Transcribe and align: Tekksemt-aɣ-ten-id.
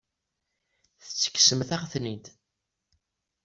Tekksemt-aɣ-ten-id. 1.21 2.25